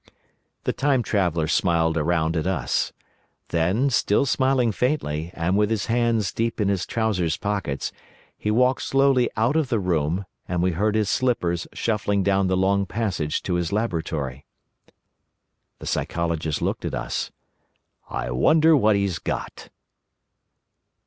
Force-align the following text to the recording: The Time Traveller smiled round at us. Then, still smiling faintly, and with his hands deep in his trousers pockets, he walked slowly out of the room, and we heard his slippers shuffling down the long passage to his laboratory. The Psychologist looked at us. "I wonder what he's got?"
The 0.63 0.73
Time 0.73 1.03
Traveller 1.03 1.47
smiled 1.47 1.95
round 1.95 2.35
at 2.35 2.47
us. 2.47 2.91
Then, 3.49 3.91
still 3.91 4.25
smiling 4.25 4.71
faintly, 4.71 5.29
and 5.35 5.55
with 5.55 5.69
his 5.69 5.85
hands 5.85 6.31
deep 6.33 6.59
in 6.59 6.69
his 6.69 6.87
trousers 6.87 7.37
pockets, 7.37 7.91
he 8.35 8.49
walked 8.49 8.81
slowly 8.81 9.29
out 9.37 9.55
of 9.55 9.69
the 9.69 9.79
room, 9.79 10.25
and 10.47 10.63
we 10.63 10.71
heard 10.71 10.95
his 10.95 11.07
slippers 11.11 11.67
shuffling 11.71 12.23
down 12.23 12.47
the 12.47 12.57
long 12.57 12.87
passage 12.87 13.43
to 13.43 13.53
his 13.53 13.71
laboratory. 13.71 14.47
The 15.77 15.85
Psychologist 15.85 16.63
looked 16.63 16.83
at 16.83 16.95
us. 16.95 17.31
"I 18.09 18.31
wonder 18.31 18.75
what 18.75 18.95
he's 18.95 19.19
got?" 19.19 19.69